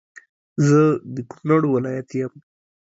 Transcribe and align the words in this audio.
زه 0.67 0.81
د 1.13 1.15
کونړ 1.31 1.61
ولایت 1.73 2.07
یم 2.19 2.33